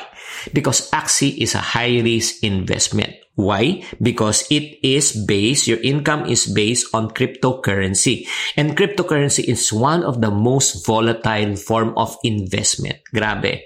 Because 0.51 0.89
Axie 0.91 1.37
is 1.37 1.53
a 1.53 1.61
high 1.61 2.01
risk 2.01 2.43
investment. 2.43 3.13
Why? 3.39 3.85
Because 4.01 4.43
it 4.51 4.83
is 4.83 5.15
based, 5.15 5.67
your 5.67 5.79
income 5.79 6.25
is 6.25 6.45
based 6.49 6.91
on 6.93 7.11
cryptocurrency. 7.11 8.27
And 8.57 8.75
cryptocurrency 8.75 9.45
is 9.47 9.71
one 9.71 10.03
of 10.03 10.19
the 10.19 10.31
most 10.31 10.85
volatile 10.85 11.55
form 11.55 11.95
of 11.95 12.17
investment. 12.25 12.99
Grabe. 13.15 13.63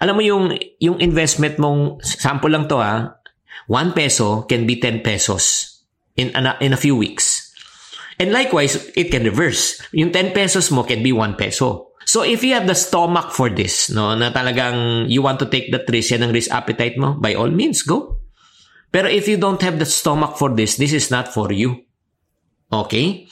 Alam 0.00 0.14
mo 0.14 0.22
yung, 0.22 0.44
yung 0.78 1.00
investment 1.00 1.58
mong, 1.58 2.04
sample 2.04 2.52
lang 2.52 2.68
to 2.68 2.78
ha, 2.78 3.18
1 3.66 3.92
peso 3.92 4.42
can 4.46 4.66
be 4.66 4.78
10 4.78 5.02
pesos 5.02 5.82
in, 6.16 6.30
in 6.60 6.72
a 6.72 6.80
few 6.80 6.94
weeks. 6.94 7.39
And 8.20 8.36
likewise, 8.36 8.76
it 8.92 9.08
can 9.08 9.24
reverse. 9.24 9.80
Yung 9.96 10.12
10 10.12 10.36
pesos 10.36 10.68
mo 10.68 10.84
can 10.84 11.00
be 11.00 11.08
1 11.08 11.40
peso. 11.40 11.96
So 12.04 12.20
if 12.20 12.44
you 12.44 12.52
have 12.52 12.68
the 12.68 12.76
stomach 12.76 13.32
for 13.32 13.48
this, 13.48 13.88
no, 13.88 14.12
na 14.12 14.28
talagang 14.28 15.08
you 15.08 15.24
want 15.24 15.40
to 15.40 15.48
take 15.48 15.72
that 15.72 15.88
risk, 15.88 16.12
yan 16.12 16.28
ang 16.28 16.36
risk 16.36 16.52
appetite 16.52 17.00
mo, 17.00 17.16
by 17.16 17.32
all 17.32 17.48
means, 17.48 17.80
go. 17.80 18.20
Pero 18.92 19.08
if 19.08 19.24
you 19.24 19.40
don't 19.40 19.62
have 19.64 19.80
the 19.80 19.88
stomach 19.88 20.36
for 20.36 20.52
this, 20.52 20.76
this 20.76 20.92
is 20.92 21.08
not 21.08 21.32
for 21.32 21.48
you. 21.48 21.80
Okay? 22.68 23.30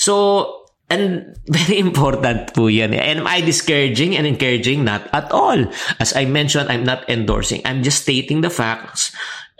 So, 0.00 0.66
and 0.90 1.36
very 1.46 1.78
important 1.78 2.56
po 2.56 2.66
yan. 2.66 2.96
And 2.96 3.22
am 3.22 3.28
I 3.28 3.38
discouraging 3.44 4.16
and 4.16 4.26
encouraging? 4.26 4.82
Not 4.82 5.06
at 5.12 5.30
all. 5.30 5.68
As 6.00 6.16
I 6.16 6.24
mentioned, 6.24 6.72
I'm 6.72 6.82
not 6.82 7.06
endorsing. 7.06 7.62
I'm 7.62 7.84
just 7.84 8.02
stating 8.02 8.40
the 8.40 8.50
facts 8.50 9.12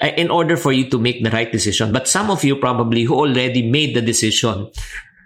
Uh, 0.03 0.11
in 0.19 0.27
order 0.27 0.59
for 0.59 0.75
you 0.75 0.91
to 0.91 0.99
make 0.99 1.23
the 1.23 1.31
right 1.31 1.55
decision. 1.55 1.95
But 1.95 2.11
some 2.11 2.27
of 2.27 2.43
you 2.43 2.59
probably 2.59 3.07
who 3.07 3.15
already 3.15 3.63
made 3.63 3.95
the 3.95 4.03
decision 4.03 4.67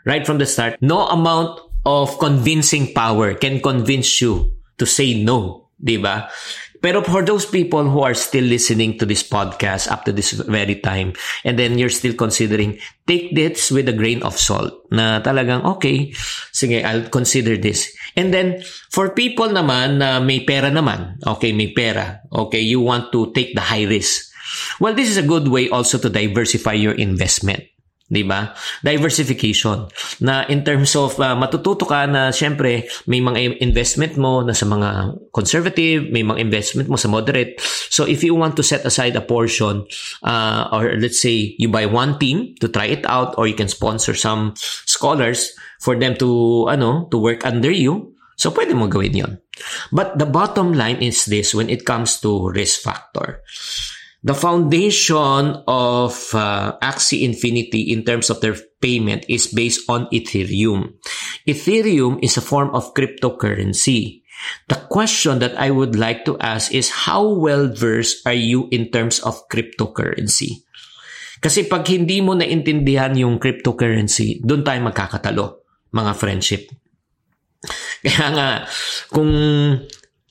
right 0.05 0.27
from 0.27 0.37
the 0.37 0.45
start, 0.45 0.77
no 0.85 1.09
amount 1.09 1.57
of 1.89 2.19
convincing 2.21 2.93
power 2.93 3.33
can 3.33 3.65
convince 3.65 4.21
you 4.21 4.53
to 4.77 4.85
say 4.85 5.25
no, 5.25 5.73
di 5.81 5.97
ba? 5.97 6.29
Pero 6.85 7.01
for 7.01 7.25
those 7.25 7.49
people 7.49 7.89
who 7.89 8.05
are 8.05 8.13
still 8.13 8.45
listening 8.45 9.01
to 9.01 9.09
this 9.09 9.25
podcast 9.25 9.91
up 9.91 10.05
to 10.05 10.13
this 10.13 10.37
very 10.37 10.77
time, 10.85 11.17
and 11.49 11.59
then 11.59 11.81
you're 11.81 11.89
still 11.89 12.13
considering, 12.13 12.77
take 13.09 13.35
this 13.35 13.73
with 13.73 13.89
a 13.89 13.97
grain 13.97 14.21
of 14.23 14.37
salt 14.37 14.85
na 14.93 15.19
talagang, 15.25 15.65
okay, 15.65 16.13
sige, 16.53 16.85
I'll 16.85 17.09
consider 17.09 17.57
this. 17.57 17.89
And 18.15 18.37
then, 18.37 18.61
for 18.93 19.17
people 19.17 19.49
naman 19.49 19.99
na 19.99 20.21
may 20.21 20.45
pera 20.45 20.69
naman, 20.69 21.25
okay, 21.25 21.57
may 21.57 21.73
pera, 21.73 22.21
okay, 22.31 22.61
you 22.61 22.85
want 22.85 23.11
to 23.17 23.33
take 23.33 23.57
the 23.57 23.65
high 23.65 23.89
risk. 23.89 24.28
Well, 24.81 24.95
this 24.95 25.09
is 25.09 25.17
a 25.17 25.27
good 25.27 25.49
way 25.49 25.69
also 25.69 25.99
to 25.99 26.09
diversify 26.09 26.75
your 26.75 26.95
investment. 26.95 27.65
Di 28.09 28.25
ba? 28.25 28.57
Diversification. 28.81 29.85
Na 30.25 30.49
in 30.49 30.65
terms 30.65 30.97
of 30.97 31.21
uh, 31.21 31.37
matututo 31.37 31.85
ka 31.85 32.09
na 32.09 32.33
syempre 32.33 32.89
may 33.05 33.21
mga 33.21 33.61
investment 33.61 34.17
mo 34.17 34.41
na 34.41 34.57
sa 34.57 34.65
mga 34.65 35.13
conservative, 35.29 36.09
may 36.09 36.25
mga 36.25 36.41
investment 36.41 36.89
mo 36.89 36.97
sa 36.97 37.13
moderate. 37.13 37.61
So 37.93 38.09
if 38.09 38.25
you 38.25 38.33
want 38.33 38.57
to 38.57 38.65
set 38.65 38.89
aside 38.89 39.13
a 39.13 39.21
portion 39.21 39.85
uh, 40.25 40.73
or 40.73 40.97
let's 40.97 41.21
say 41.21 41.53
you 41.61 41.69
buy 41.69 41.85
one 41.85 42.17
team 42.17 42.57
to 42.65 42.73
try 42.73 42.89
it 42.89 43.05
out 43.05 43.37
or 43.37 43.45
you 43.45 43.53
can 43.53 43.69
sponsor 43.69 44.17
some 44.17 44.57
scholars 44.89 45.53
for 45.77 45.93
them 45.93 46.17
to 46.17 46.65
ano 46.73 47.13
to 47.13 47.21
work 47.21 47.45
under 47.45 47.71
you. 47.71 48.17
So 48.41 48.49
pwede 48.57 48.73
mo 48.73 48.89
gawin 48.89 49.21
'yon. 49.21 49.33
But 49.93 50.17
the 50.17 50.25
bottom 50.25 50.73
line 50.73 51.05
is 51.05 51.29
this 51.29 51.53
when 51.53 51.69
it 51.69 51.85
comes 51.85 52.25
to 52.25 52.49
risk 52.57 52.89
factor. 52.89 53.45
The 54.19 54.35
foundation 54.35 55.63
of 55.71 56.13
uh, 56.35 56.75
Axie 56.83 57.23
Infinity 57.23 57.95
in 57.95 58.03
terms 58.03 58.31
of 58.31 58.41
their 58.41 58.57
payment 58.83 59.25
is 59.29 59.47
based 59.47 59.87
on 59.89 60.11
Ethereum. 60.11 60.99
Ethereum 61.47 62.19
is 62.23 62.37
a 62.37 62.43
form 62.43 62.75
of 62.75 62.95
cryptocurrency. 62.95 64.23
The 64.67 64.79
question 64.91 65.39
that 65.39 65.55
I 65.59 65.71
would 65.71 65.95
like 65.95 66.25
to 66.27 66.39
ask 66.39 66.75
is 66.75 66.91
how 67.07 67.27
well 67.27 67.71
versed 67.71 68.27
are 68.27 68.35
you 68.39 68.67
in 68.71 68.91
terms 68.91 69.19
of 69.23 69.39
cryptocurrency? 69.51 70.67
Kasi 71.39 71.71
pag 71.71 71.87
hindi 71.87 72.19
mo 72.19 72.35
naintindihan 72.35 73.15
yung 73.15 73.39
cryptocurrency, 73.39 74.43
doon 74.43 74.67
tayo 74.67 74.83
magkakatalo, 74.83 75.63
mga 75.95 76.13
friendship. 76.19 76.67
Kaya 78.03 78.27
nga, 78.35 78.51
kung 79.11 79.31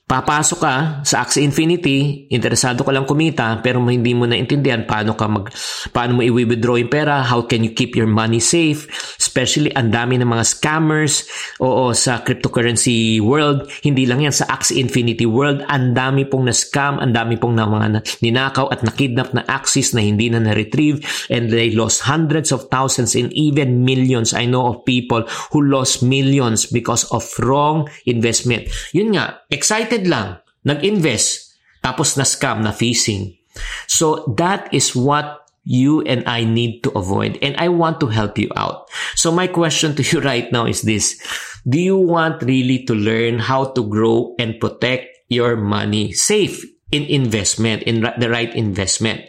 Papasok 0.08 0.58
ka 0.64 1.04
sa 1.04 1.20
Axie 1.20 1.44
Infinity, 1.44 2.24
interesado 2.32 2.80
ka 2.80 2.88
lang 2.88 3.04
kumita, 3.04 3.60
pero 3.60 3.76
hindi 3.84 4.16
mo 4.16 4.24
naintindihan 4.24 4.88
paano 4.88 5.12
ka 5.12 5.28
mag, 5.28 5.52
paano 5.92 6.16
mo 6.16 6.20
i-withdraw 6.24 6.80
yung 6.80 6.88
pera, 6.88 7.20
how 7.20 7.44
can 7.44 7.60
you 7.60 7.76
keep 7.76 7.92
your 7.92 8.08
money 8.08 8.40
safe, 8.40 8.88
especially 9.20 9.68
ang 9.76 9.92
dami 9.92 10.16
ng 10.16 10.24
mga 10.24 10.48
scammers, 10.48 11.28
oo, 11.60 11.92
sa 11.92 12.24
cryptocurrency 12.24 13.20
world, 13.20 13.68
hindi 13.84 14.08
lang 14.08 14.24
yan, 14.24 14.32
sa 14.32 14.48
Axie 14.48 14.80
Infinity 14.80 15.28
world, 15.28 15.60
ang 15.68 15.92
dami 15.92 16.24
pong 16.24 16.48
na-scam, 16.48 16.96
ang 16.96 17.12
dami 17.12 17.36
pong 17.36 17.60
na 17.60 17.68
mga 17.68 18.00
ninakaw 18.24 18.72
at 18.72 18.80
nakidnap 18.80 19.36
na 19.36 19.44
Axies 19.44 19.92
na 19.92 20.00
hindi 20.00 20.32
na 20.32 20.40
na-retrieve, 20.40 21.04
and 21.28 21.52
they 21.52 21.68
lost 21.76 22.08
hundreds 22.08 22.48
of 22.48 22.64
thousands 22.72 23.12
and 23.12 23.28
even 23.36 23.84
millions. 23.84 24.32
I 24.32 24.48
know 24.48 24.72
of 24.72 24.88
people 24.88 25.28
who 25.52 25.68
lost 25.68 26.00
millions 26.00 26.64
because 26.64 27.04
of 27.12 27.28
wrong 27.44 27.92
investment. 28.08 28.72
Yun 28.96 29.12
nga, 29.12 29.44
excited 29.52 29.97
excited 29.98 30.10
lang, 30.10 30.38
nag-invest, 30.64 31.58
tapos 31.82 32.16
na-scam, 32.16 32.62
na 32.62 32.70
phishing. 32.70 33.38
So 33.86 34.34
that 34.38 34.70
is 34.70 34.94
what 34.94 35.42
you 35.64 36.00
and 36.06 36.24
I 36.26 36.44
need 36.44 36.82
to 36.84 36.90
avoid. 36.94 37.38
And 37.42 37.56
I 37.58 37.68
want 37.68 38.00
to 38.00 38.06
help 38.06 38.38
you 38.38 38.48
out. 38.56 38.88
So 39.14 39.30
my 39.30 39.46
question 39.46 39.94
to 39.96 40.02
you 40.02 40.20
right 40.24 40.50
now 40.52 40.66
is 40.66 40.82
this. 40.82 41.18
Do 41.66 41.78
you 41.78 41.98
want 41.98 42.42
really 42.42 42.84
to 42.86 42.94
learn 42.94 43.38
how 43.38 43.74
to 43.76 43.82
grow 43.84 44.34
and 44.38 44.60
protect 44.60 45.10
your 45.28 45.56
money 45.56 46.12
safe 46.12 46.64
in 46.90 47.04
investment, 47.04 47.82
in 47.82 48.00
the 48.00 48.30
right 48.30 48.54
investment? 48.54 49.28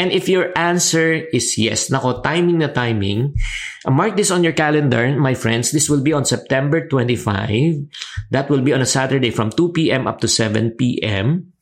And 0.00 0.16
if 0.16 0.32
your 0.32 0.48
answer 0.56 1.12
is 1.28 1.60
yes, 1.60 1.92
nako, 1.92 2.24
timing 2.24 2.64
na 2.64 2.72
timing, 2.72 3.36
uh, 3.84 3.92
mark 3.92 4.16
this 4.16 4.32
on 4.32 4.40
your 4.40 4.56
calendar, 4.56 5.12
my 5.20 5.36
friends. 5.36 5.76
This 5.76 5.92
will 5.92 6.00
be 6.00 6.16
on 6.16 6.24
September 6.24 6.88
25. 6.88 7.84
That 8.32 8.48
will 8.48 8.64
be 8.64 8.72
on 8.72 8.80
a 8.80 8.88
Saturday 8.88 9.28
from 9.28 9.52
2 9.52 9.76
p.m. 9.76 10.08
up 10.08 10.24
to 10.24 10.28
7 10.28 10.72
p.m. 10.80 11.52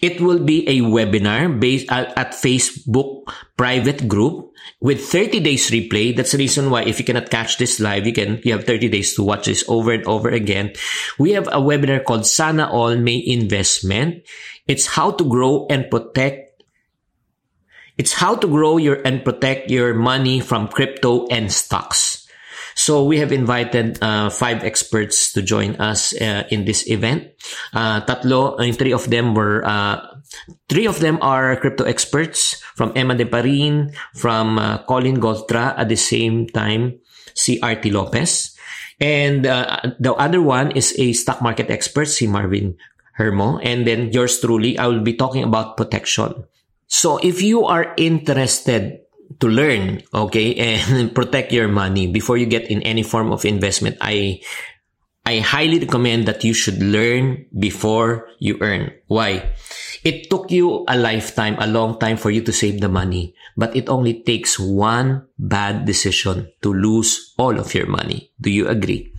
It 0.00 0.24
will 0.24 0.40
be 0.40 0.64
a 0.64 0.80
webinar 0.80 1.52
based 1.60 1.92
at, 1.92 2.16
at 2.16 2.32
Facebook 2.32 3.28
private 3.60 4.08
group 4.08 4.56
with 4.80 5.04
30 5.04 5.40
days 5.40 5.68
replay. 5.68 6.16
That's 6.16 6.32
the 6.32 6.40
reason 6.40 6.72
why 6.72 6.88
if 6.88 6.98
you 6.98 7.04
cannot 7.04 7.28
catch 7.28 7.58
this 7.58 7.78
live, 7.78 8.06
you 8.06 8.16
can, 8.16 8.40
you 8.42 8.56
have 8.56 8.64
30 8.64 8.88
days 8.88 9.12
to 9.16 9.22
watch 9.22 9.44
this 9.52 9.68
over 9.68 9.92
and 9.92 10.06
over 10.08 10.30
again. 10.30 10.72
We 11.18 11.32
have 11.32 11.46
a 11.48 11.60
webinar 11.60 12.04
called 12.04 12.24
Sana 12.24 12.72
All 12.72 12.96
May 12.96 13.20
Investment. 13.20 14.24
It's 14.66 14.86
how 14.86 15.10
to 15.12 15.24
grow 15.28 15.66
and 15.68 15.90
protect 15.90 16.45
It's 17.96 18.12
how 18.12 18.36
to 18.36 18.46
grow 18.46 18.76
your 18.76 19.00
and 19.04 19.24
protect 19.24 19.70
your 19.70 19.94
money 19.94 20.40
from 20.40 20.68
crypto 20.68 21.26
and 21.28 21.52
stocks. 21.52 22.26
So 22.76 23.04
we 23.08 23.16
have 23.24 23.32
invited 23.32 23.96
uh, 24.04 24.28
five 24.28 24.62
experts 24.62 25.32
to 25.32 25.40
join 25.40 25.80
us 25.80 26.12
uh, 26.20 26.44
in 26.52 26.68
this 26.68 26.84
event. 26.92 27.32
Uh, 27.72 28.04
tatlo, 28.04 28.60
uh, 28.60 28.72
three 28.76 28.92
of 28.92 29.08
them 29.08 29.32
were 29.32 29.64
uh, 29.64 30.04
three 30.68 30.84
of 30.84 31.00
them 31.00 31.16
are 31.24 31.56
crypto 31.56 31.84
experts 31.84 32.60
from 32.76 32.92
Emma 32.94 33.16
De 33.16 33.24
Parin, 33.24 33.96
from 34.12 34.58
uh, 34.58 34.84
Colin 34.84 35.16
Goltra 35.16 35.72
at 35.72 35.88
the 35.88 35.96
same 35.96 36.46
time, 36.52 37.00
CRT 37.32 37.92
Lopez. 37.92 38.52
And 39.00 39.46
uh, 39.46 39.80
the 39.98 40.12
other 40.12 40.40
one 40.40 40.72
is 40.72 40.92
a 40.98 41.12
stock 41.12 41.40
market 41.40 41.70
expert, 41.70 42.12
si 42.12 42.26
Marvin 42.26 42.76
Hermo. 43.16 43.56
And 43.64 43.86
then 43.86 44.12
yours 44.12 44.40
truly, 44.40 44.76
I 44.76 44.86
will 44.86 45.00
be 45.00 45.16
talking 45.16 45.44
about 45.44 45.76
protection. 45.76 46.44
So 46.86 47.18
if 47.18 47.42
you 47.42 47.64
are 47.66 47.94
interested 47.96 49.00
to 49.40 49.46
learn, 49.48 50.02
okay, 50.14 50.54
and 50.88 51.14
protect 51.14 51.52
your 51.52 51.68
money 51.68 52.06
before 52.06 52.36
you 52.36 52.46
get 52.46 52.70
in 52.70 52.82
any 52.82 53.02
form 53.02 53.32
of 53.32 53.44
investment, 53.44 53.96
I 54.00 54.40
I 55.26 55.42
highly 55.42 55.82
recommend 55.82 56.30
that 56.30 56.46
you 56.46 56.54
should 56.54 56.78
learn 56.78 57.50
before 57.50 58.30
you 58.38 58.62
earn. 58.62 58.94
Why? 59.10 59.58
It 60.06 60.30
took 60.30 60.54
you 60.54 60.86
a 60.86 60.94
lifetime, 60.94 61.58
a 61.58 61.66
long 61.66 61.98
time 61.98 62.16
for 62.16 62.30
you 62.30 62.46
to 62.46 62.54
save 62.54 62.78
the 62.80 62.88
money, 62.88 63.34
but 63.58 63.74
it 63.74 63.90
only 63.90 64.22
takes 64.22 64.54
one 64.54 65.26
bad 65.34 65.84
decision 65.84 66.46
to 66.62 66.70
lose 66.70 67.34
all 67.42 67.58
of 67.58 67.74
your 67.74 67.90
money. 67.90 68.30
Do 68.40 68.54
you 68.54 68.68
agree? 68.68 69.15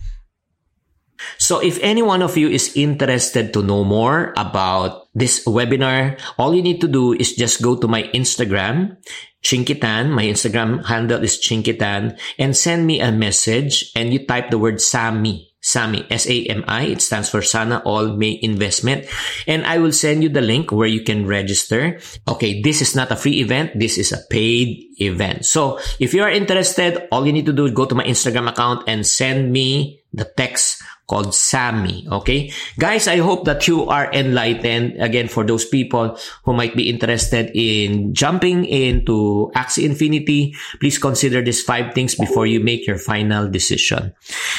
So 1.38 1.58
if 1.60 1.78
any 1.82 2.02
one 2.02 2.22
of 2.22 2.36
you 2.36 2.48
is 2.48 2.76
interested 2.76 3.52
to 3.54 3.62
know 3.62 3.84
more 3.84 4.32
about 4.36 5.08
this 5.14 5.44
webinar, 5.44 6.18
all 6.38 6.54
you 6.54 6.62
need 6.62 6.80
to 6.80 6.88
do 6.88 7.12
is 7.12 7.34
just 7.34 7.62
go 7.62 7.76
to 7.76 7.88
my 7.88 8.04
Instagram, 8.14 8.96
Chinkitan. 9.42 10.10
My 10.10 10.24
Instagram 10.24 10.84
handle 10.86 11.22
is 11.22 11.38
Chinkitan 11.38 12.18
and 12.38 12.56
send 12.56 12.86
me 12.86 13.00
a 13.00 13.12
message 13.12 13.92
and 13.94 14.12
you 14.12 14.26
type 14.26 14.50
the 14.50 14.58
word 14.58 14.80
Sami. 14.80 15.48
SAMI, 15.60 16.06
S-A-M-I. 16.08 16.82
It 16.84 17.02
stands 17.02 17.28
for 17.28 17.42
Sana 17.42 17.82
All 17.84 18.16
May 18.16 18.38
Investment. 18.40 19.04
And 19.46 19.66
I 19.66 19.78
will 19.78 19.92
send 19.92 20.22
you 20.22 20.28
the 20.30 20.40
link 20.40 20.70
where 20.70 20.88
you 20.88 21.02
can 21.02 21.26
register. 21.26 21.98
Okay, 22.28 22.62
this 22.62 22.80
is 22.80 22.94
not 22.94 23.10
a 23.10 23.16
free 23.16 23.40
event. 23.42 23.74
This 23.74 23.98
is 23.98 24.12
a 24.12 24.22
paid 24.30 24.78
event. 25.02 25.44
So 25.44 25.80
if 25.98 26.14
you 26.14 26.22
are 26.22 26.30
interested, 26.30 27.08
all 27.10 27.26
you 27.26 27.32
need 27.32 27.46
to 27.46 27.52
do 27.52 27.66
is 27.66 27.72
go 27.72 27.84
to 27.86 27.94
my 27.94 28.04
Instagram 28.04 28.48
account 28.48 28.84
and 28.86 29.04
send 29.04 29.52
me 29.52 29.97
the 30.12 30.24
text 30.24 30.82
called 31.08 31.34
Sammy. 31.34 32.06
Okay. 32.06 32.52
Guys, 32.78 33.08
I 33.08 33.16
hope 33.16 33.46
that 33.46 33.66
you 33.66 33.88
are 33.88 34.12
enlightened. 34.12 35.00
Again, 35.00 35.26
for 35.26 35.42
those 35.42 35.64
people 35.64 36.18
who 36.44 36.52
might 36.52 36.76
be 36.76 36.90
interested 36.90 37.50
in 37.54 38.12
jumping 38.12 38.66
into 38.66 39.50
Axie 39.56 39.84
Infinity, 39.84 40.54
please 40.80 40.98
consider 40.98 41.40
these 41.40 41.62
five 41.62 41.94
things 41.94 42.14
before 42.14 42.46
you 42.46 42.60
make 42.60 42.86
your 42.86 42.98
final 42.98 43.48
decision. 43.48 44.12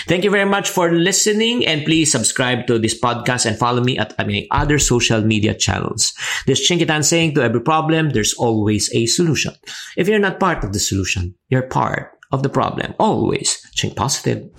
Thank 0.10 0.24
you 0.24 0.32
very 0.32 0.50
much 0.50 0.70
for 0.70 0.91
listening 0.91 1.65
and 1.65 1.86
please 1.86 2.12
subscribe 2.12 2.65
to 2.65 2.79
this 2.79 3.00
podcast 3.00 3.46
and 3.46 3.58
follow 3.58 3.84
me 3.84 3.98
at 4.00 4.18
my 4.18 4.48
other 4.50 4.79
social 4.79 5.22
media 5.22 5.53
channels. 5.53 6.13
This 6.48 6.68
Chinkitan 6.68 7.06
saying 7.06 7.36
to 7.36 7.44
every 7.44 7.62
problem, 7.62 8.10
there's 8.10 8.34
always 8.34 8.89
a 8.96 9.06
solution. 9.06 9.53
If 9.96 10.08
you're 10.08 10.18
not 10.18 10.39
part 10.39 10.63
of 10.63 10.74
the 10.74 10.79
solution, 10.79 11.36
you're 11.50 11.70
part 11.70 12.18
of 12.31 12.43
the 12.43 12.50
problem. 12.50 12.93
Always 13.00 13.57
think 13.75 13.95
positive. 13.95 14.50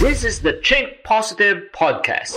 This 0.00 0.24
is 0.24 0.40
the 0.40 0.60
Think 0.64 1.02
Positive 1.04 1.62
Podcast. 1.74 2.36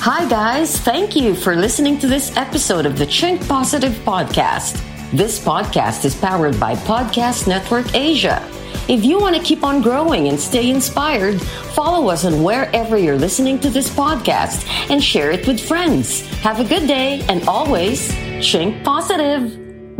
Hi, 0.00 0.28
guys. 0.28 0.78
Thank 0.78 1.16
you 1.16 1.34
for 1.34 1.56
listening 1.56 1.98
to 1.98 2.06
this 2.06 2.36
episode 2.36 2.86
of 2.86 2.98
the 2.98 3.06
Think 3.06 3.46
Positive 3.48 3.92
Podcast. 4.04 4.80
This 5.12 5.42
podcast 5.42 6.04
is 6.04 6.14
powered 6.14 6.58
by 6.60 6.74
Podcast 6.74 7.46
Network 7.48 7.94
Asia. 7.94 8.46
If 8.86 9.02
you 9.02 9.18
want 9.18 9.34
to 9.34 9.42
keep 9.42 9.64
on 9.64 9.80
growing 9.80 10.28
and 10.28 10.38
stay 10.38 10.68
inspired, 10.68 11.40
follow 11.72 12.08
us 12.08 12.26
on 12.26 12.42
wherever 12.42 12.98
you're 12.98 13.16
listening 13.16 13.58
to 13.60 13.70
this 13.70 13.88
podcast 13.88 14.68
and 14.90 15.02
share 15.02 15.30
it 15.30 15.46
with 15.46 15.58
friends. 15.58 16.20
Have 16.42 16.60
a 16.60 16.64
good 16.64 16.86
day 16.86 17.24
and 17.30 17.48
always 17.48 18.12
think 18.42 18.84
Positive. 18.84 19.63